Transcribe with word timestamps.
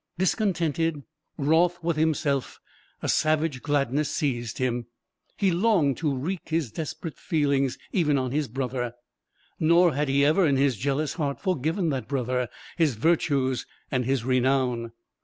Discontented, 0.17 1.03
wroth 1.37 1.77
with 1.83 1.95
himself, 1.95 2.59
a 3.03 3.07
savage 3.07 3.61
gladness 3.61 4.09
seised 4.09 4.57
him; 4.57 4.87
he 5.37 5.51
longed 5.51 5.97
to 5.97 6.11
wreak 6.11 6.41
his 6.49 6.71
desperate 6.71 7.19
feelings 7.19 7.77
even 7.93 8.17
on 8.17 8.31
his 8.31 8.47
brother. 8.47 8.95
Nor 9.59 9.93
had 9.93 10.09
he 10.09 10.25
ever 10.25 10.47
in 10.47 10.57
his 10.57 10.75
jealous 10.75 11.13
heart 11.13 11.39
forgiven 11.39 11.89
that 11.89 12.07
brother 12.07 12.49
his 12.79 12.95
virtues 12.95 13.67
and 13.91 14.03
his 14.05 14.25
renown. 14.25 14.91